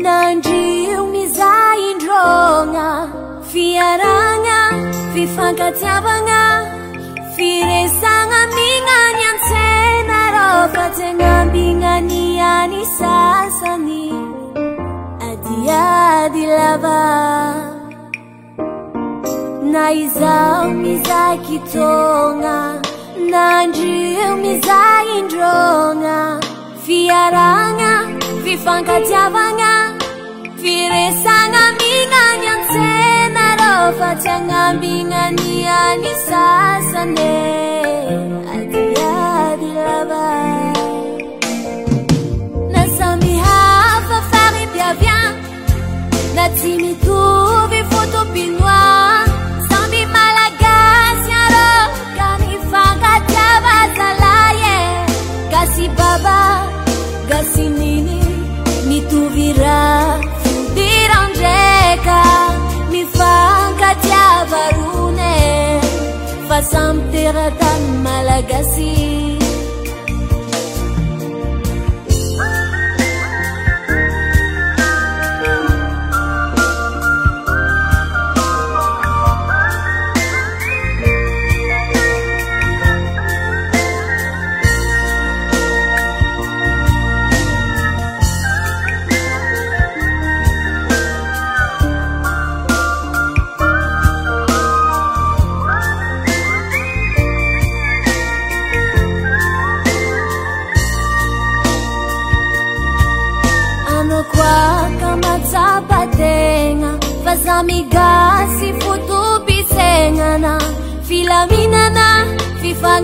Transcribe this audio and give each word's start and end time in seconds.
nandrio 0.00 1.04
miza 1.12 1.52
indrona 1.90 2.88
fiaragna 3.50 4.60
fifankatiavagna 5.12 6.42
firesana 7.36 8.40
mignany 8.54 9.22
ansena 9.30 10.20
ra 10.34 10.46
katsenambinaniany 10.76 12.82
sasany 12.96 14.06
adiady 15.28 16.44
lava 16.56 17.02
na 19.72 19.84
izao 20.02 20.64
mizakitona 20.82 22.54
nandrio 23.34 24.30
mizaindrona 24.42 26.16
fiarana 26.86 27.90
fifankatiavagna 28.44 29.70
firesangaminany 30.62 32.46
ansenarôfatianabinany 32.54 35.52
ani 35.80 36.12
sasane 36.28 37.34
didilava 38.72 40.28
nasamihafafare 42.74 44.64
biavia 44.74 45.18
natimikovy 46.36 47.80
foto 47.92 48.20
ino 48.44 48.79
¡Gracias! 68.48 68.99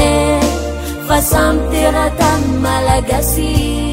fasamtenata 1.08 2.32
malagasi 2.62 3.93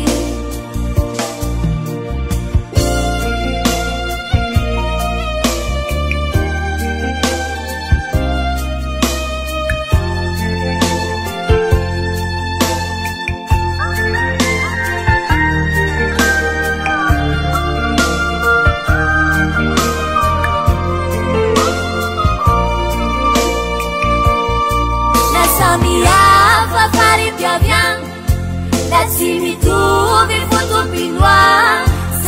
si 29.09 29.41
mituvi 29.41 30.37
futupinua 30.51 31.39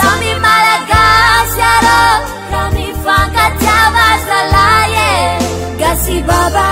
sami 0.01 0.31
malagasaro 0.45 2.01
ka 2.51 2.61
mi 2.75 2.87
fankacavaslalaye 3.05 5.11
gasi 5.81 6.17
baba 6.29 6.71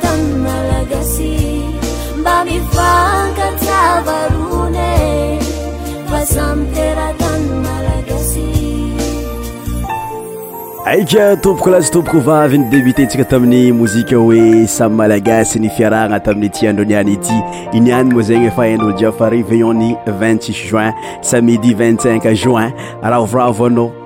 tompoko 11.42 11.70
lazy 11.70 11.92
tompoko 11.92 12.20
vavy 12.20 12.58
ny 12.58 12.70
debitentsika 12.70 13.24
tamin'ny 13.26 13.72
mozika 13.74 14.16
hoe 14.16 14.68
samy 14.68 14.96
malagasy 14.96 15.60
ny 15.60 15.70
fiarahgna 15.78 16.20
tamin'nyti 16.20 16.68
andreo 16.70 16.86
niany 16.88 17.12
ity 17.18 17.38
inyany 17.78 18.14
moa 18.14 18.24
zegny 18.24 18.48
efahaindro 18.54 18.92
jiafarivelon-ni 19.02 19.90
2i6 20.08 20.54
juin 20.62 20.92
samidi 21.34 21.70
25 21.74 22.36
juin 22.46 22.70
arahavoravoanao 23.04 23.90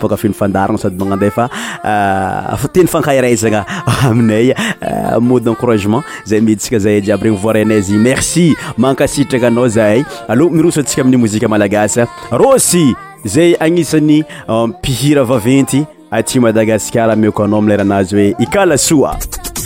fakafino 0.00 0.34
fandarana 0.34 0.78
sady 0.78 1.04
manandefa 1.04 1.48
euh, 1.84 2.66
teny 2.74 2.86
fankairezana 2.88 3.64
aminay 4.08 4.54
euh, 4.56 5.20
mode 5.20 5.46
encouragement 5.48 6.02
zay 6.26 6.40
midtsika 6.40 6.78
zay 6.78 7.00
jiaby 7.02 7.24
regny 7.28 7.38
vorainaaizy 7.42 7.94
merci 7.98 8.56
mankasitraka 8.78 9.46
anao 9.46 9.68
zay 9.68 10.04
alo 10.28 10.50
mirosoantsika 10.50 11.02
amin'ny 11.02 11.16
mozika 11.20 11.48
malagasy 11.48 12.00
rosy 12.30 12.94
zay 13.24 13.56
agnisany 13.60 14.24
euh, 14.48 14.68
pihira 14.82 15.24
vaventy 15.24 15.84
ati 16.10 16.40
madagasicar 16.40 17.16
miko 17.16 17.46
nao 17.46 17.60
mileranazy 17.60 18.14
hoe 18.16 18.34
ikalasoa 18.38 19.16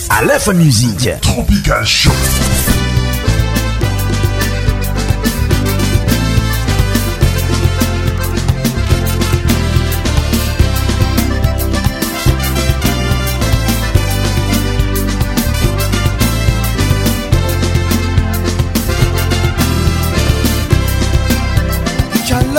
alefamusiketrpicalh 0.08 2.53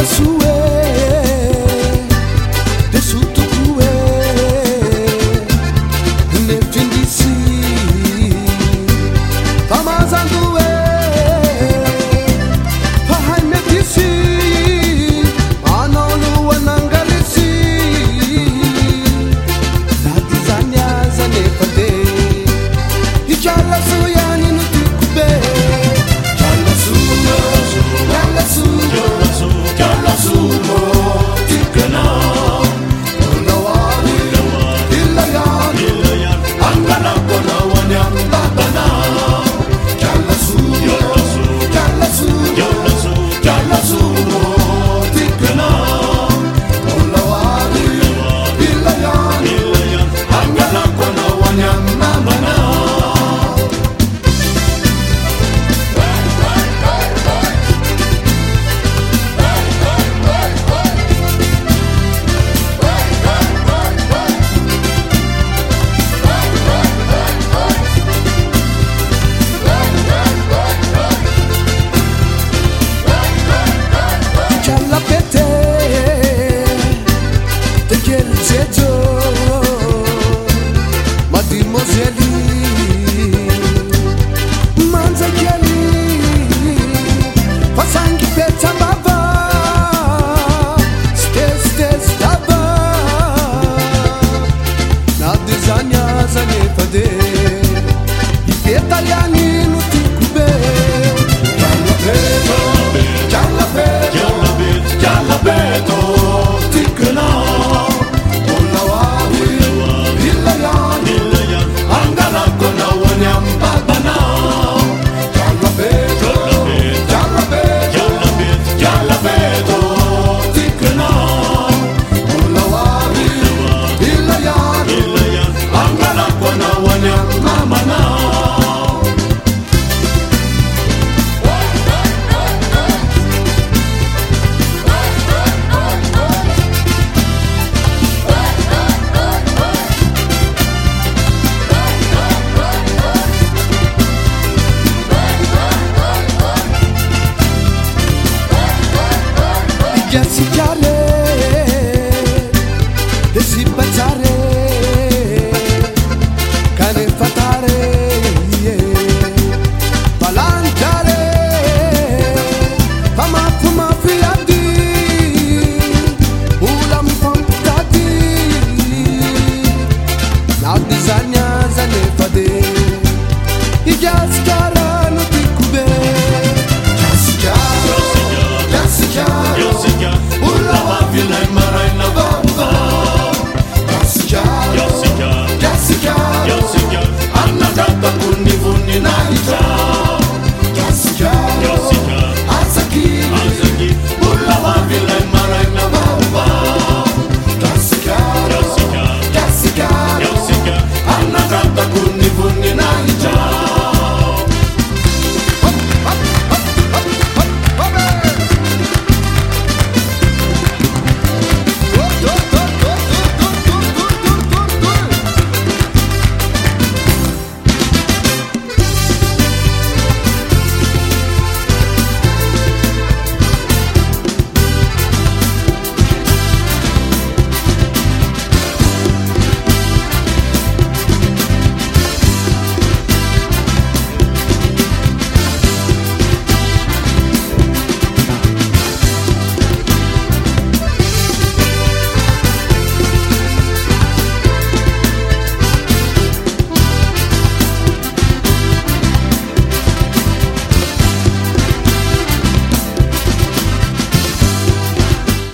azul 0.05 0.44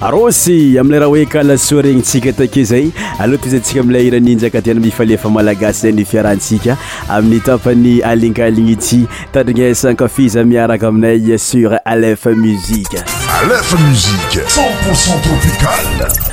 rosy 0.10 0.78
aminle 0.80 1.00
raha 1.00 1.10
hoe 1.12 1.26
kalasoa 1.26 1.82
regnintsika 1.86 2.34
take 2.34 2.64
zay 2.64 2.90
alohatiizantsika 3.20 3.80
amiley 3.82 4.08
iraninjaka 4.08 4.62
tina 4.62 4.80
mifalefa 4.80 5.30
malagasy 5.30 5.82
zay 5.82 5.92
nifiarahantsika 5.92 6.78
amin'ny 7.10 7.40
tapany 7.40 8.02
alinkalignyty 8.06 9.04
tadrignesankafiza 9.34 10.44
miaraka 10.46 10.88
aminay 10.88 11.38
sur 11.38 11.78
alefa 11.86 12.30
muzike 12.32 13.04
alefa 13.42 13.78
muzike 13.86 14.40
c0ntporcent 14.58 15.24
tropikale 15.28 16.31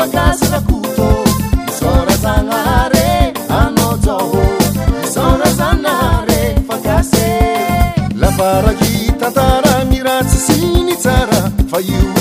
aakto 0.00 0.80
misorazanare 1.66 3.32
anaoza 3.60 4.16
misorazanare 5.00 6.38
faase 6.68 7.28
labaraky 8.22 8.92
tantara 9.20 9.74
miratsisiny 9.90 10.94
tsara 11.02 11.40
fai 11.70 12.19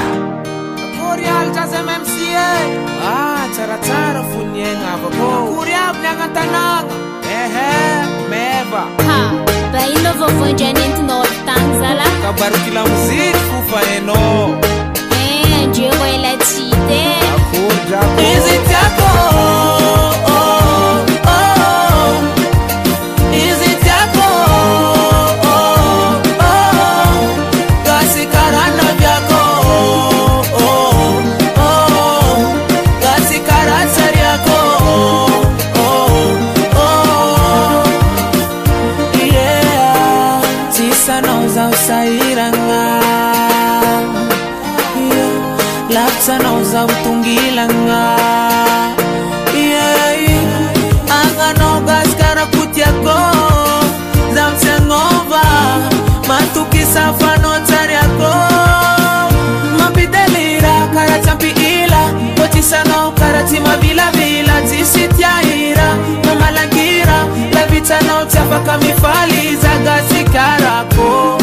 tanauchapakamifali 67.88 69.56
za 69.56 69.76
gazi 69.84 70.24
karaku 70.24 71.41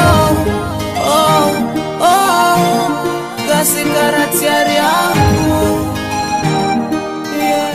gasi 3.49 3.83
kara 3.93 4.25
tsiaryamo 4.33 5.98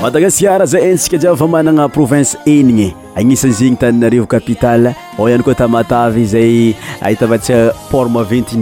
madagaskar 0.04 0.60
zay 0.68 0.90
ntsikajia 0.98 1.32
fa 1.36 1.46
manana 1.48 1.86
province 1.94 2.32
eniny 2.46 2.88
aninapimadagasaatstia 3.16 4.92
iryrvinc 5.18 5.58
sy 8.50 8.56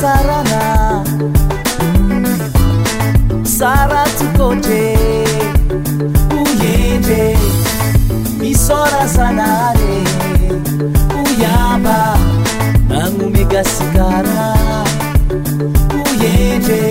sarana 0.00 0.60
sara 3.44 4.02
tikote 4.18 4.82
uyende 6.38 7.22
misora 8.40 9.02
sanare 9.14 9.94
uyamba 11.20 11.98
nangumigasikara 12.88 14.44
uyende 16.10 16.82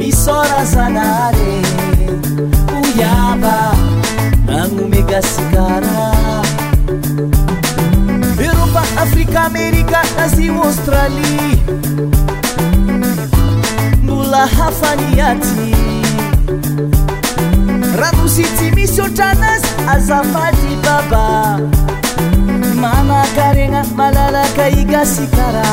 misora 0.00 0.60
sanare 0.74 1.54
uyamba 2.76 3.56
nangumigasikara 4.46 6.15
iwostrali 10.34 11.56
mula 14.02 14.46
hafaniati 14.46 15.74
ramusitimiso 17.96 19.08
tanas 19.08 19.62
azamadi 19.88 20.76
baba 20.82 21.58
mama 22.74 23.22
karengan 23.36 23.86
malalakaigasikara 23.94 25.66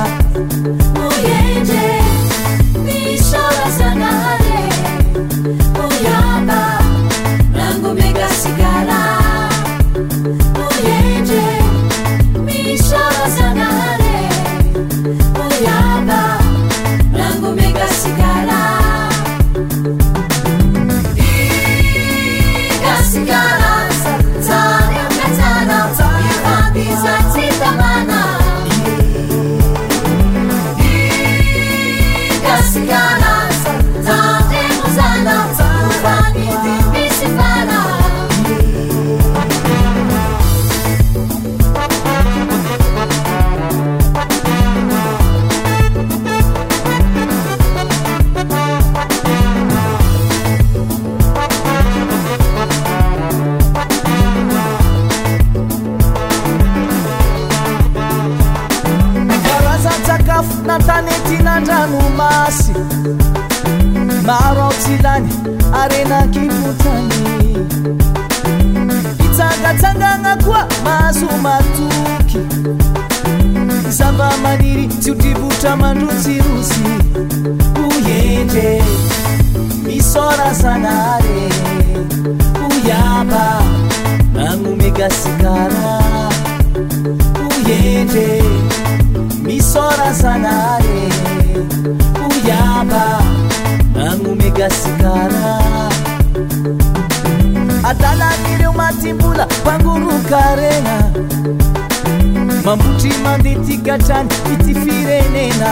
ambotry 102.73 103.11
mandetigatrany 103.23 104.29
ity 104.53 104.73
firenena 104.81 105.71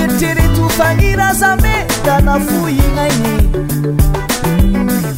enitreretoofagny 0.00 1.10
razameta 1.20 2.14
na 2.26 2.34
fohinay 2.44 3.16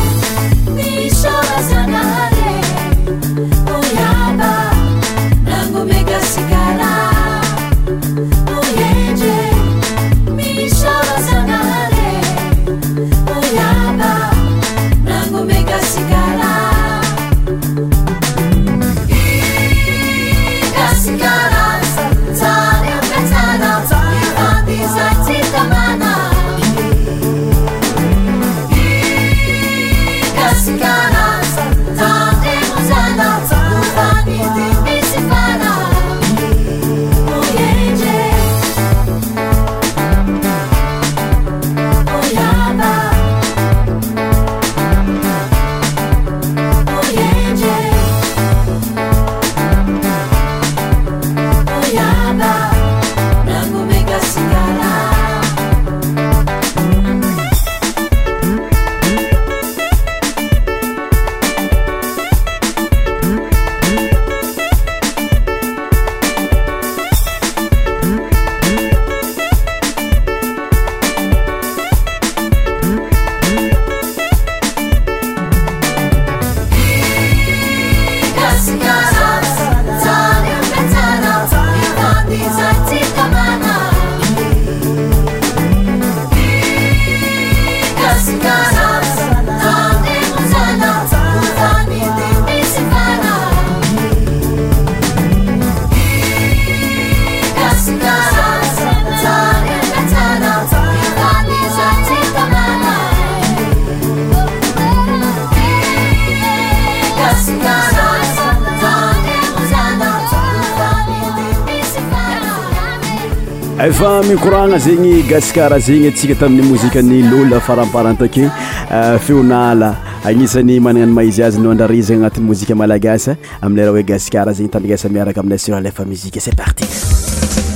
efa 113.86 114.22
mikouragna 114.24 114.80
zegny 114.80 115.22
gasikara 115.30 115.78
zegny 115.80 116.08
antsika 116.10 116.34
tamin'ny 116.36 116.66
mozika 116.70 117.02
ny 117.04 117.22
lola 117.30 117.60
faramparantake 117.62 118.48
eh, 118.50 119.20
feonala 119.22 119.94
agnisan'ny 120.26 120.80
manana 120.82 121.06
ny 121.06 121.14
maizy 121.14 121.44
azy 121.46 121.60
no 121.62 121.70
andrare 121.70 122.02
zigny 122.02 122.24
agnatin'ny 122.24 122.48
mozika 122.50 122.74
malagasa 122.76 123.38
amin'eraha 123.62 123.94
hoe 123.98 124.04
gasikara 124.04 124.54
zegny 124.58 124.72
tandragasa 124.74 125.10
miaraka 125.10 125.42
aminay 125.44 125.60
sir 125.66 125.76
alefa 125.78 126.06
muzike 126.06 126.40
c'est 126.42 126.56
parti 126.58 126.90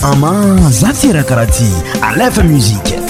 ama 0.02 0.34
za 0.72 0.89
tira 0.93 1.22
karaha 1.24 1.45
ty 1.54 1.69
alefa 2.02 2.43
muzike 2.43 3.09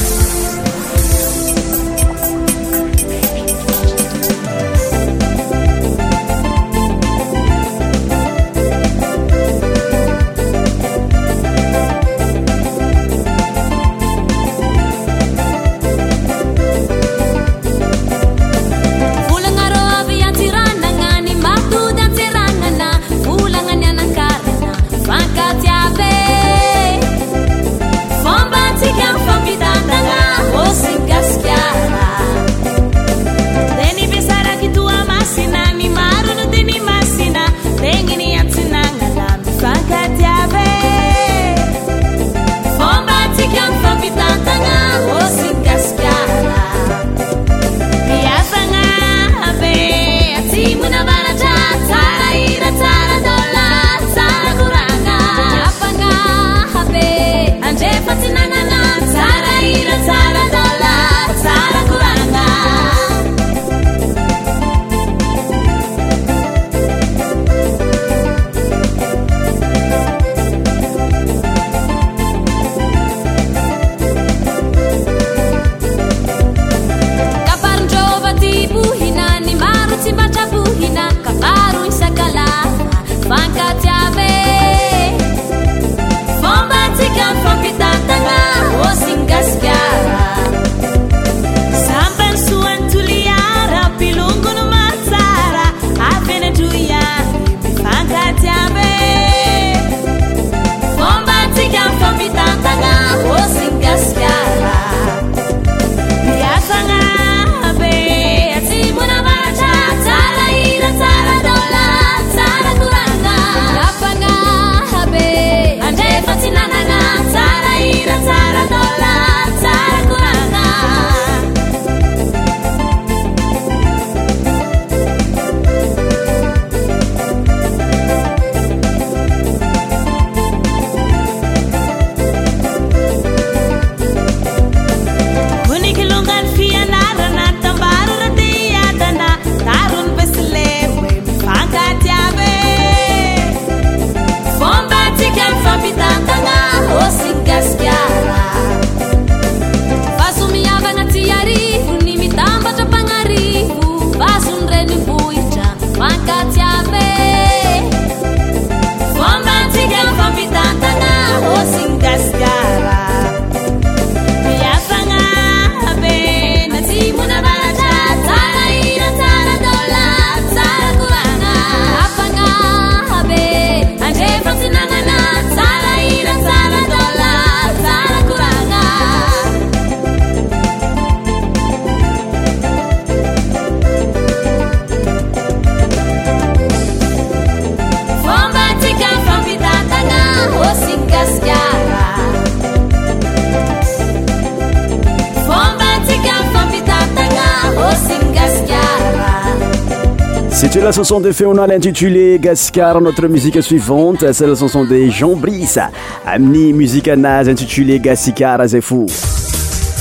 anson 201.00 201.22
des 201.22 201.32
feonal 201.34 201.72
intitulé 201.72 202.38
gasicar 202.38 203.00
notre 203.00 203.26
musique 203.28 203.64
suivante 203.64 204.26
cele 204.34 204.54
canson 204.54 204.84
des 204.84 205.10
jean 205.10 205.34
brisa 205.36 205.90
amni 206.26 206.74
musice 206.74 207.16
naz 207.18 207.48
intitulé 207.48 208.00
gasicarase 208.00 208.82
fou 208.82 209.06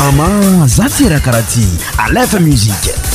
ama 0.09 0.31
zatiracarati 0.67 1.69
alef 2.05 2.37
musiqe 2.41 3.08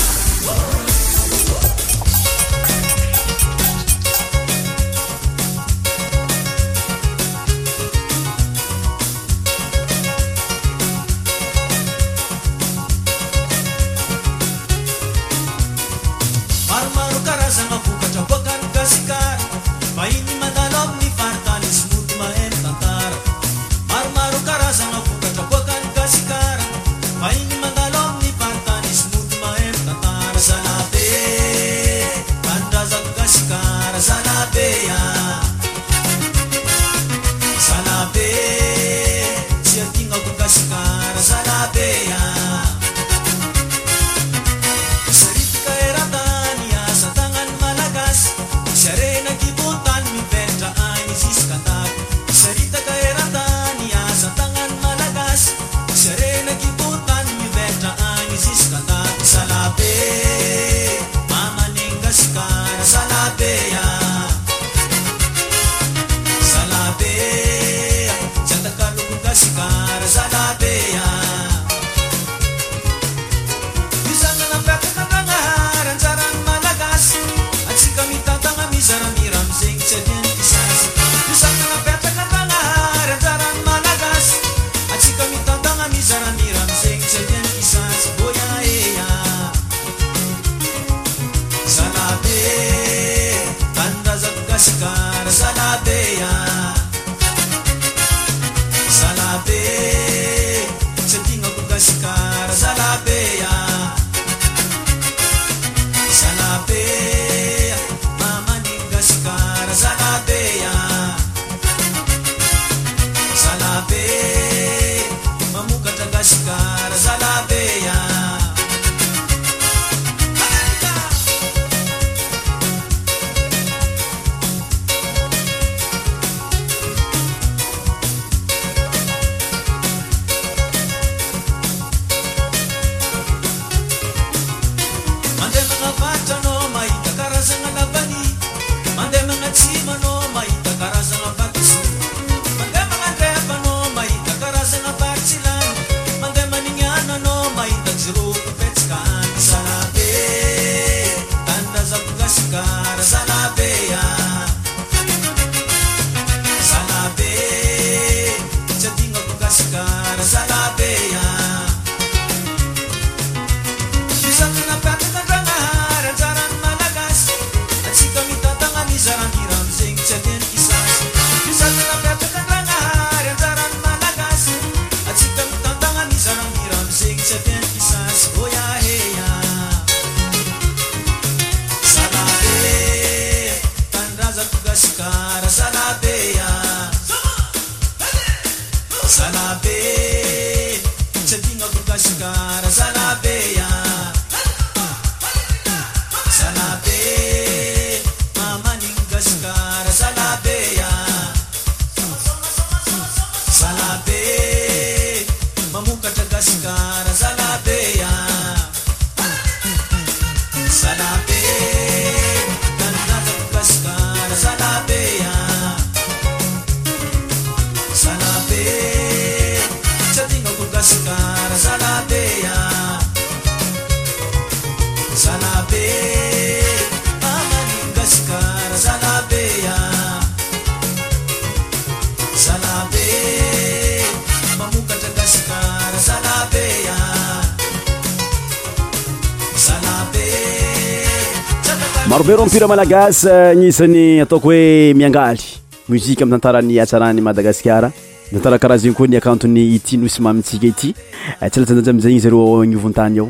fira 242.54 242.68
malagasa 242.70 243.50
gn'isan'ny 243.58 244.20
eh, 244.22 244.22
ataoko 244.22 244.52
hoe 244.54 244.94
miangaly 244.94 245.42
muzike 245.90 246.22
am'y 246.22 246.36
tantarany 246.38 246.76
atsarany 246.84 247.18
madagasikara 247.26 247.90
tantara 248.30 248.60
karaha 248.62 248.78
zegny 248.84 248.94
koa 248.94 249.08
niakantony 249.10 249.64
ity 249.80 249.98
nosy 249.98 250.22
mamintsika 250.22 250.68
ity 250.70 250.92
eh, 250.94 251.50
tsy 251.50 251.56
alatsanjajy 251.64 251.90
amizagny 251.96 252.22
zareo 252.22 252.62
ni 252.70 252.76
ovontany 252.78 253.20
ao 253.24 253.30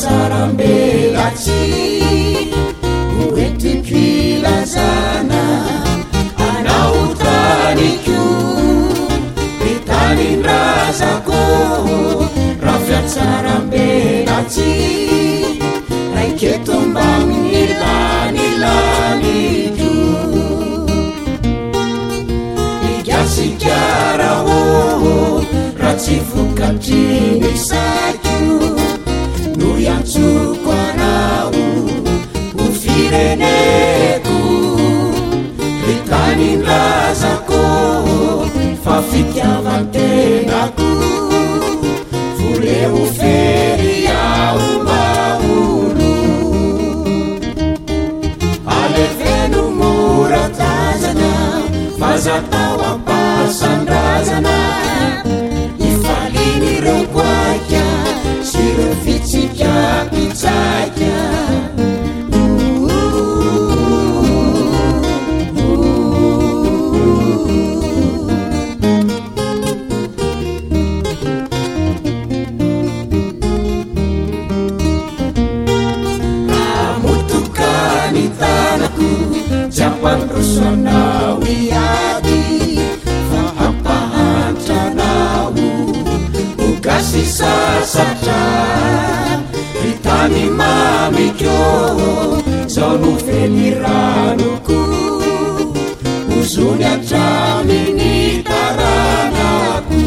tsarambelatsy 0.00 2.48
no 3.18 3.24
etypilazana 3.48 5.42
anaotaniko 6.50 8.20
itaninrazako 9.72 11.42
raha 12.64 12.80
viatsarambelatsy 12.88 14.70
raike 16.16 16.52
tomba 16.68 17.06
milanilaniko 17.26 19.92
mikasikarahoô 22.84 25.14
raa 25.82 25.96
tsy 26.02 26.16
vokatry 26.32 27.02
nisa 27.42 27.84
neko 33.40 34.38
itaninrazako 35.94 37.62
fa 38.84 38.96
fitiavantenako 39.08 40.88
voreo 42.38 43.02
fery 43.18 43.96
ao 44.26 44.68
maolo 44.88 46.16
ameveno 48.76 49.62
morantazana 49.80 51.30
fazatao 52.00 52.78
ampasandrazana 52.92 54.58
fediranuku 93.16 94.86
usuniacamini 96.40 98.42
taranaku 98.42 100.00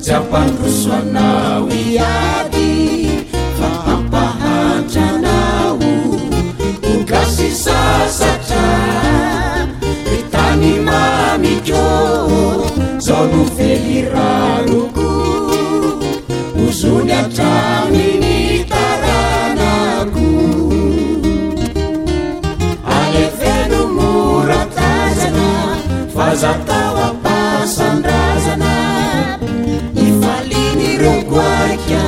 japan 0.00 0.50
ruswa 0.64 1.00
nauiati 1.12 3.02
kapapahacanau 3.60 5.78
unkasisasaca 6.94 8.64
itanimanijo 10.18 11.84
salufediranu 12.98 14.81
traminy 17.28 18.64
taranako 18.70 20.28
alefeno 22.96 23.82
moratazana 23.98 25.50
fazatao 26.16 26.96
ampasandrazana 27.08 28.74
nifaliny 30.00 30.90
rogoaika 31.04 32.04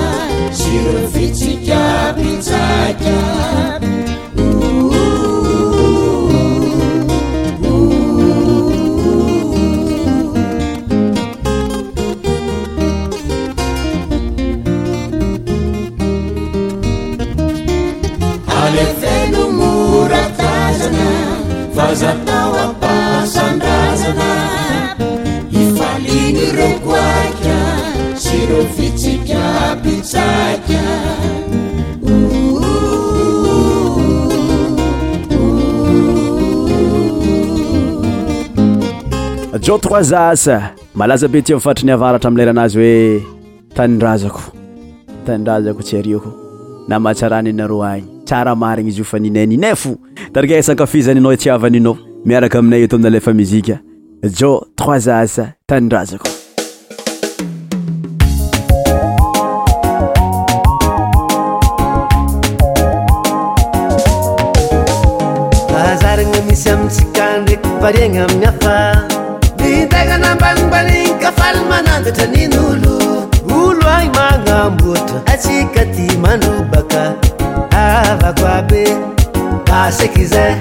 sy 0.59 0.73
re 0.95 1.07
fitsika 1.13 1.83
mpitsaka 2.19 3.74
atao 22.13 22.51
ampasandrazana 22.65 24.33
ifaliny 25.63 26.45
re 26.59 26.71
ko 26.85 26.93
aka 26.95 27.59
sy 28.23 28.37
re 28.51 28.61
fitsika 28.77 29.45
pitsaka 29.83 30.83
jotroizasa 39.65 40.57
malaza 41.01 41.27
be 41.33 41.41
ty 41.45 41.51
min' 41.55 41.61
fatrany 41.67 41.93
avaratra 41.97 42.31
mny 42.31 42.39
laranazy 42.45 42.77
hoe 42.81 42.97
tanindrazako 43.77 44.41
tanindrazako 45.27 45.81
tsy 45.87 45.97
arioko 46.03 46.31
namahatsarany 46.89 47.49
anareo 47.55 47.81
agny 47.93 48.09
tsara 48.29 48.53
marigna 48.63 48.89
izy 48.93 48.99
io 48.99 49.05
fa 49.11 49.19
ninayninafo 49.23 49.91
tarikaisankafizaninao 50.35 51.33
itsy 51.33 51.49
avaninao 51.51 51.95
miaraka 52.25 52.59
aminay 52.59 52.83
eto 52.83 52.97
ainalafa 52.97 53.33
mizika 53.33 53.79
jo 54.41 54.65
troizaza 54.77 55.47
tanyrazako 55.67 56.29
paazarana 65.73 66.41
misy 66.51 66.71
aminntsykandraky 66.71 67.69
pariana 67.81 68.25
aminafa 68.25 68.77
mitana 69.63 70.19
nambanimbalinaka 70.19 71.31
faly 71.39 71.63
manandatra 71.71 72.27
nin'olo 72.37 72.95
olo 73.55 73.87
ay 73.99 74.09
manamboatra 74.19 75.23
atsika 75.33 75.85
ty 75.95 76.07
manobaka 76.19 77.15
avako 77.71 78.47
aby 78.59 78.85
agarrar 79.75 79.93
se 79.93 80.09
quiser 80.09 80.59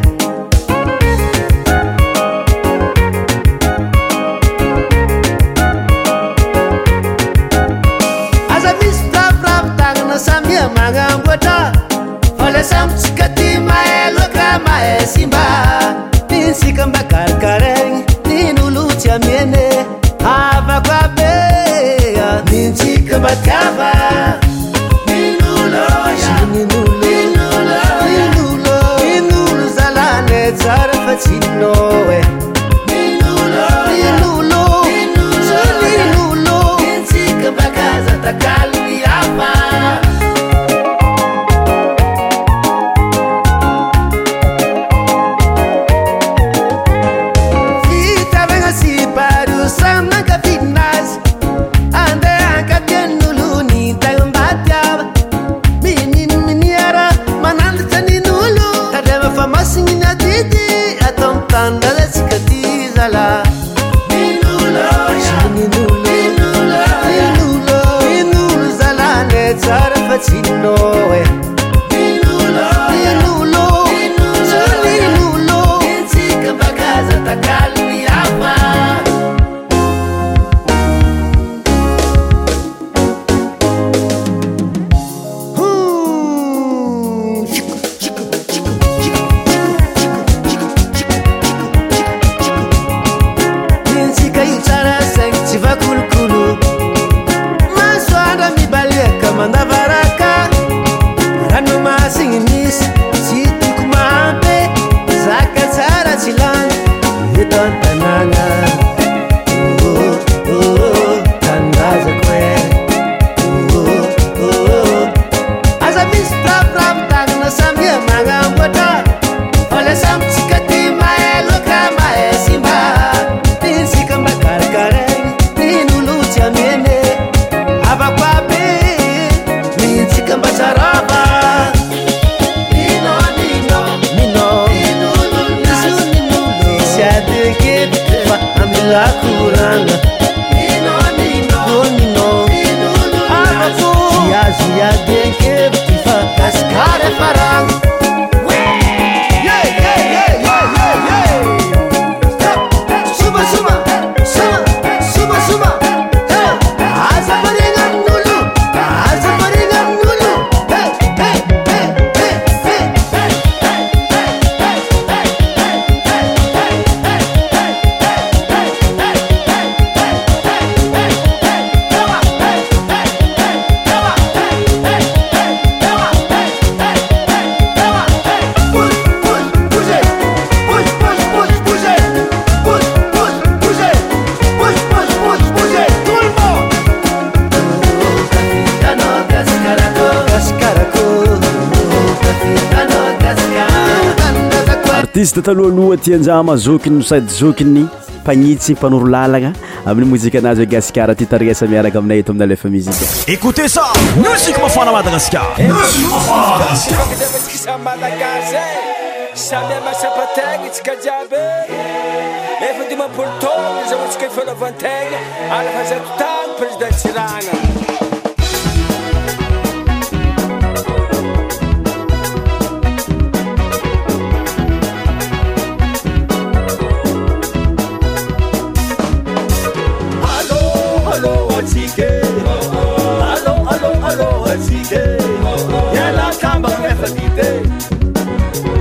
tatalohaloha 195.34 195.98
ti 195.98 196.14
anza 196.14 196.38
mazokiny 196.46 196.98
nosady 197.02 197.26
zokiny 197.28 197.88
mpanitsi 198.22 198.74
mpanoro 198.78 199.08
lalagna 199.10 199.50
amin'ny 199.86 200.10
mozika 200.12 200.38
anazy 200.38 200.62
hoe 200.62 200.70
gasikar 200.74 201.16
ty 201.18 201.26
tariasa 201.26 201.66
miaraka 201.68 201.98
aminay 202.00 202.24
t 202.24 202.30
amina 202.30 202.46
lefa 202.46 202.70
mizika 202.70 203.34
écoute 203.34 203.68
sa 203.68 203.84
mozikmafana 204.22 204.92
madagaskaré 204.94 205.70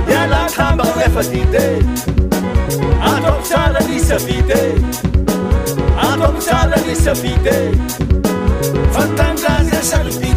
יילתהמרזפתיד 0.07 1.55
אבובתללישפיד 3.05 4.45
אבובתללישפידי 5.97 7.71
פתגזשלי 8.93 10.33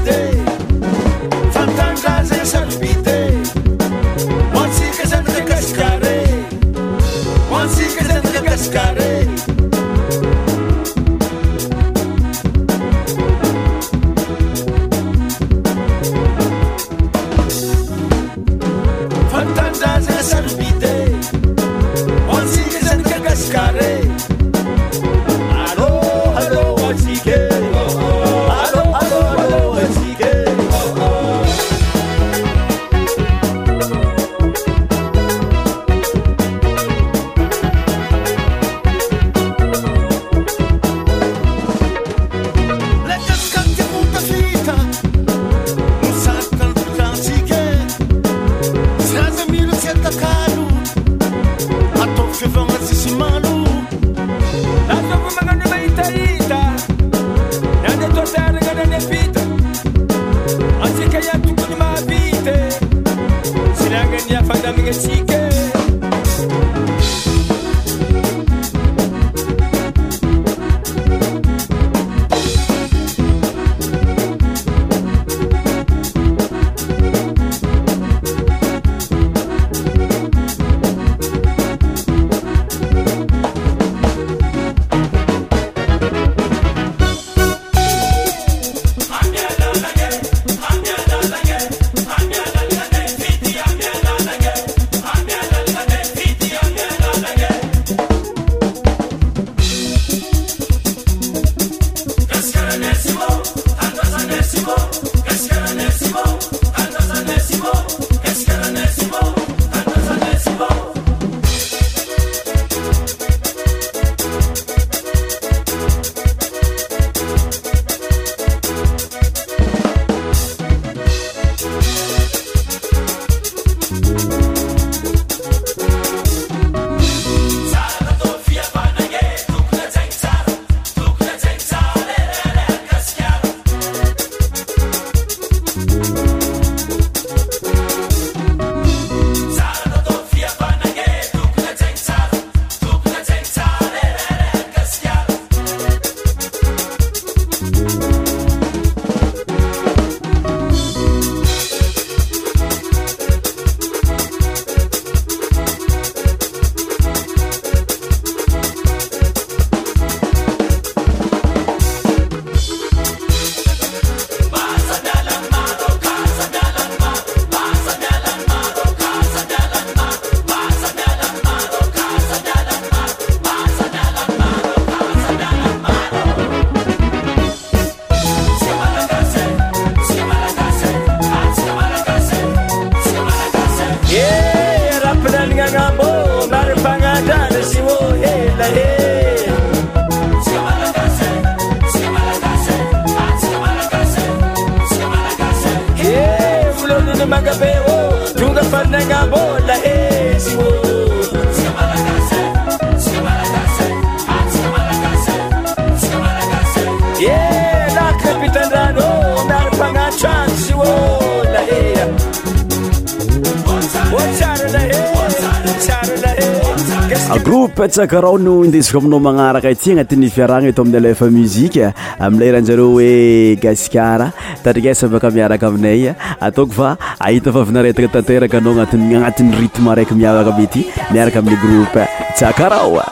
sakarao 217.96 218.36
no 218.38 218.62
indesika 218.64 218.98
aminao 218.98 219.18
manaraka 219.26 219.68
aty 219.72 219.90
agnatin'ny 219.92 220.28
fiaragna 220.34 220.68
eto 220.72 220.80
ami'ny 220.84 220.98
alaefa 221.00 221.26
muzika 221.36 221.86
amilay 222.26 222.50
raha 222.54 222.62
njareo 222.64 222.88
hoe 222.96 223.56
gasikara 223.62 224.26
tarikasavaka 224.64 225.30
miaraka 225.36 225.64
aminay 225.70 226.02
ataoko 226.48 226.72
fa 226.78 226.88
ahita 227.26 227.50
fa 227.54 227.62
vinaretaka 227.68 228.08
tanteraka 228.18 228.58
anao 228.60 228.72
anati 228.76 228.96
agnatin'ny 229.00 229.56
ritme 229.62 229.94
raiky 229.98 230.14
miavaka 230.20 230.52
mety 230.58 230.82
miaraka 231.12 231.38
amin'ny 231.40 231.60
groupe 231.62 232.04
tsakaraoa 232.36 233.06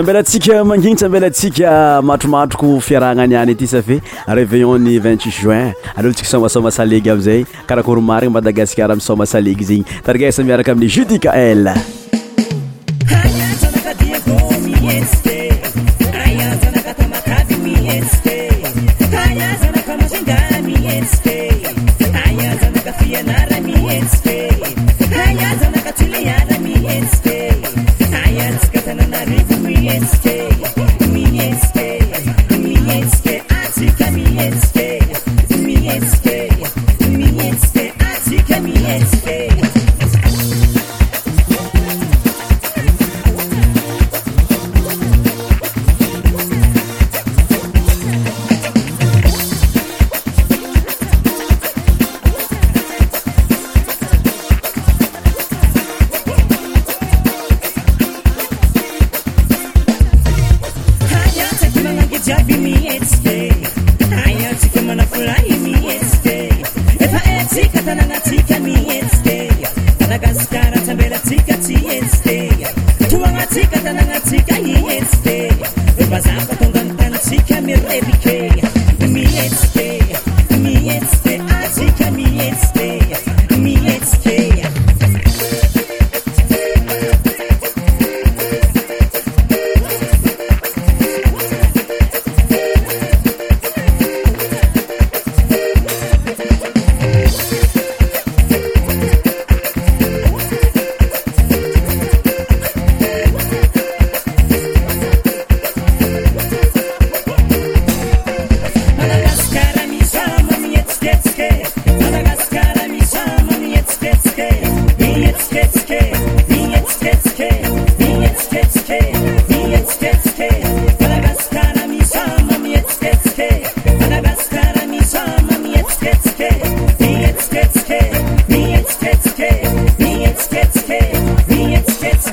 ambelatsika 0.00 0.64
manginy 0.64 0.96
tsy 0.96 1.04
ambelatsika 1.04 2.00
matromatroko 2.02 2.80
fiarahagna 2.80 3.22
anyany 3.28 3.52
ity 3.52 3.66
safe 3.68 4.00
reveillon 4.32 4.78
ny 4.80 4.96
28 4.98 5.42
juin 5.42 5.74
aloantsika 5.96 6.28
somasoma 6.30 6.70
saleg 6.72 7.08
amizay 7.12 7.44
karakory 7.68 8.00
marigna 8.00 8.40
madagasikara 8.40 8.94
aminny 8.96 9.04
soma 9.04 9.26
salege 9.28 9.64
zegny 9.68 9.84
tarigasa 10.04 10.42
miaraka 10.44 10.72
amin'ny 10.72 10.90
judi 10.96 11.18
cael 11.20 11.68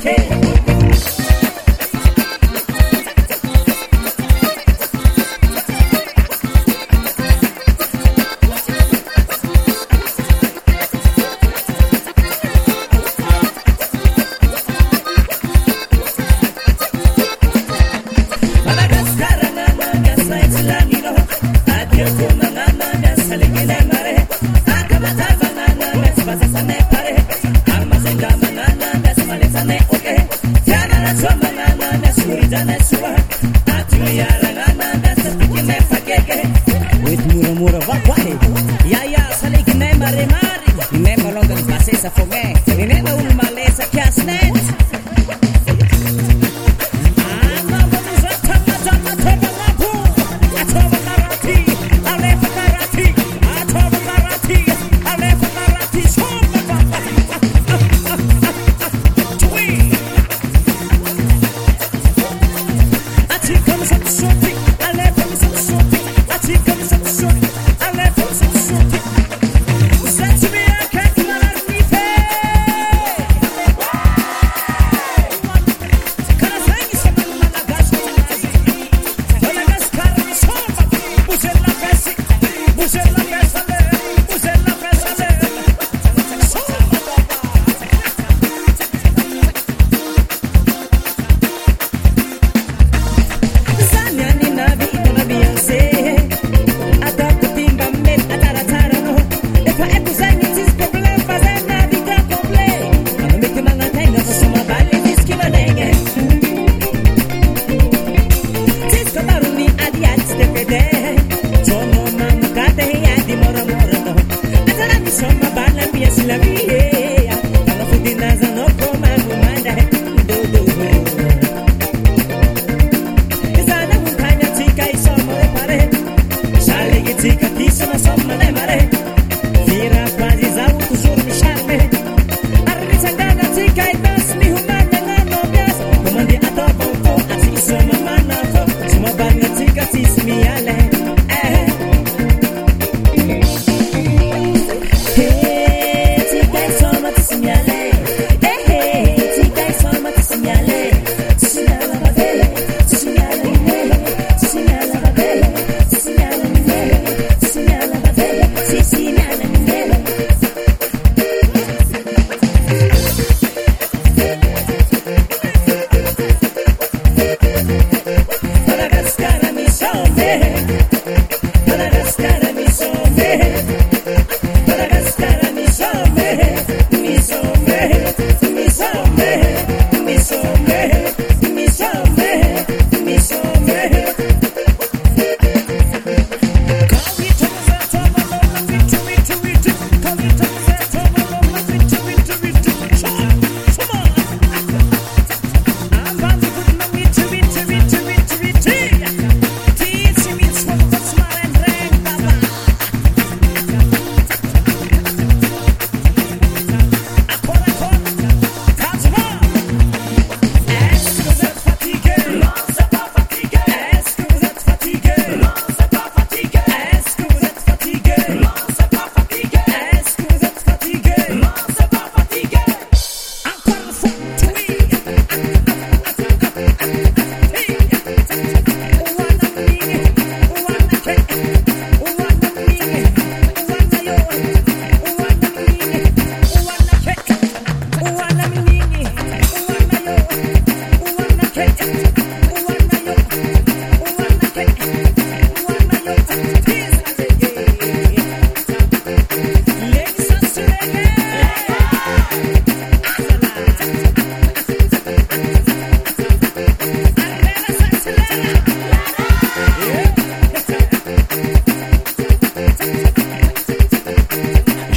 Hey. 0.09 0.36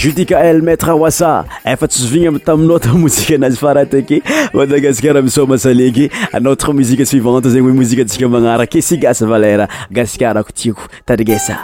judi 0.01 0.25
kael 0.25 0.63
matre 0.67 0.95
wasaa 0.97 1.45
efa 1.73 1.87
tsysovigna 1.89 2.39
taminota 2.47 2.89
mozika 2.95 3.35
anazy 3.37 3.57
faratake 3.65 4.17
madagasikara 4.55 5.21
amiso 5.21 5.45
ma 5.47 5.59
saleky 5.59 6.07
anotre 6.33 6.73
mozike 6.73 7.05
suivante 7.07 7.53
zegny 7.53 7.69
hoe 7.69 7.79
mozika 7.83 8.03
atsika 8.09 8.33
magnarake 8.37 8.81
sy 8.83 8.97
gasa 9.03 9.27
valere 9.29 9.69
gasikara 9.93 10.41
ko 10.47 10.57
tiako 10.57 10.89
tarigesa 11.05 11.59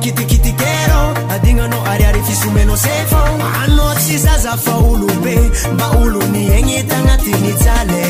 kitikiti 0.00 0.52
kerô 0.60 1.00
adignanao 1.34 1.80
aryary 1.92 2.20
fisomena 2.26 2.76
se 2.76 2.92
fa 3.10 3.18
anao 3.64 3.94
tsy 4.00 4.16
zaza 4.24 4.56
fa 4.64 4.74
olobe 4.90 5.34
mba 5.74 5.86
olonny 6.02 6.42
hegny 6.52 6.82
tagnatinyjale 6.90 8.02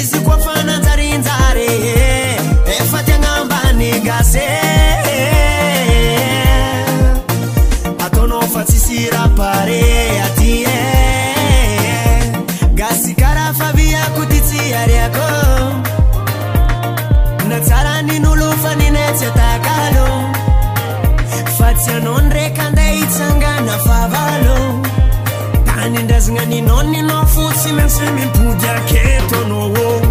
izy 0.00 0.18
koa 0.24 0.38
fanajarinjaree 0.44 2.38
efa 2.80 3.02
ty 3.04 3.12
agnambany 3.12 3.90
gase 4.06 4.46
ataonao 8.06 8.46
fa 8.52 8.62
tsysyraparea 8.64 10.37
sɛ 27.96 28.04
mempogya 28.16 28.74
kɛtɔ 28.88 29.38
no 29.48 29.58
wɔ 29.74 30.07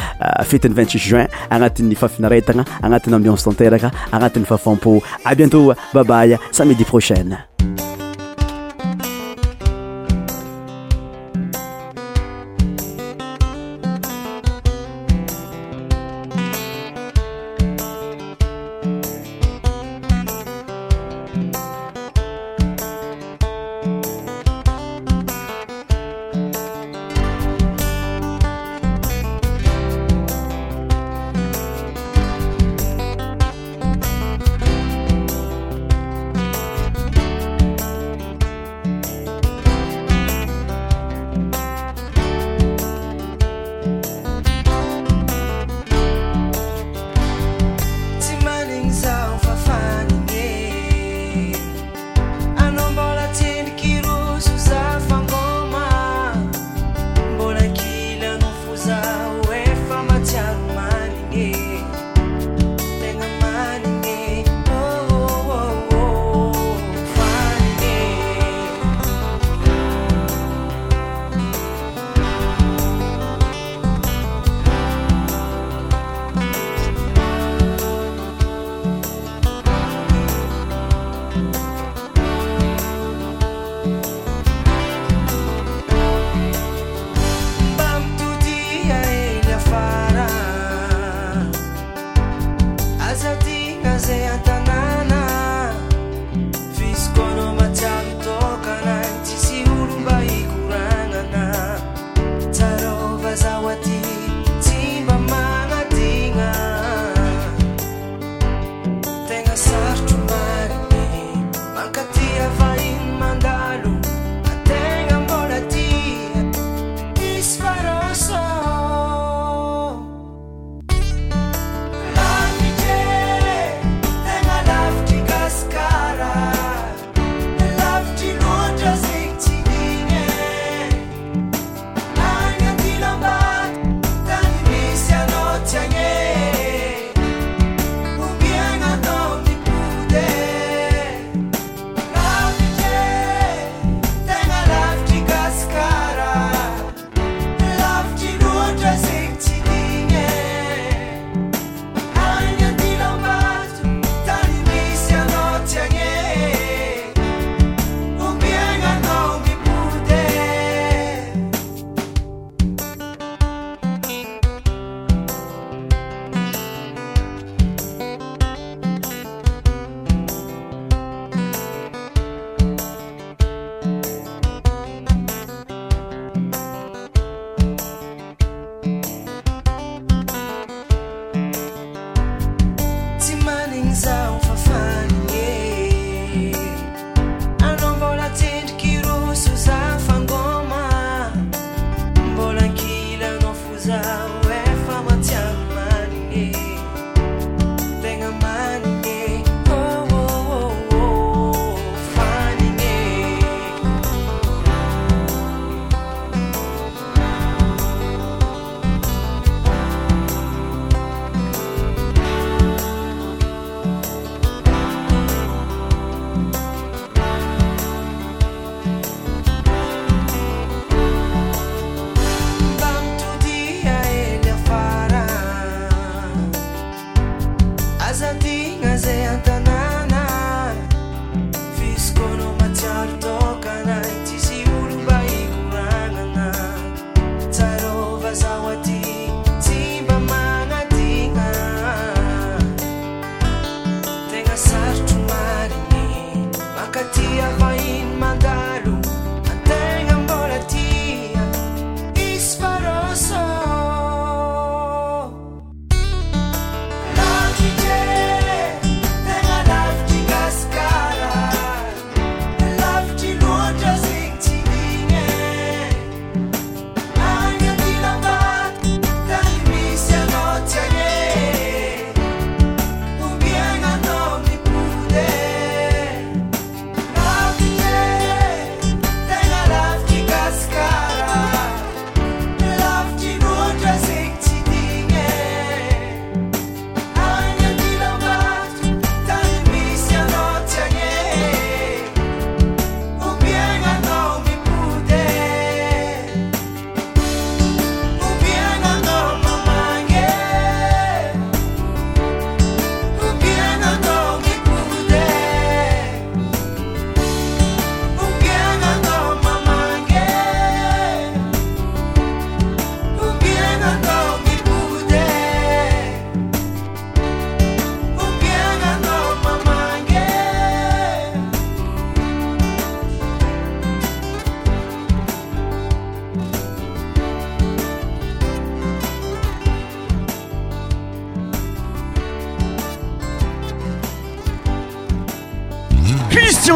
fitiny 0.46 0.74
26 0.74 1.10
juin 1.10 1.28
agnatiny 1.50 1.96
fafina 1.96 2.30
raitagna 2.32 2.66
agnatiny 2.82 3.16
ambionstanteraka 3.18 3.92
agnatiny 4.14 4.46
fafampo 4.46 5.02
a 5.26 5.36
bientôt 5.36 5.74
babaia 5.94 6.38
samedi 6.54 6.86
prochaine 6.86 7.38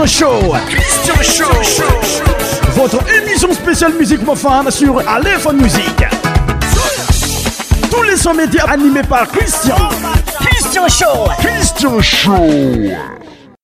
Christian 0.05 0.35
Show. 0.35 0.53
Christian 0.67 1.63
Show. 1.63 2.71
Votre 2.73 2.99
émission 3.15 3.51
spéciale 3.53 3.93
musique 3.95 4.23
profane 4.23 4.69
sur 4.69 4.99
Aléphone 5.09 5.63
Musique. 5.63 6.03
Tous 7.91 8.03
les 8.03 8.15
sons 8.15 8.35
médias 8.35 8.65
animés 8.65 9.01
par 9.01 9.27
Christian. 9.29 9.75
Christian 10.59 10.87
Show. 10.87 11.27
Christian 11.39 12.01
Show. 12.01 13.14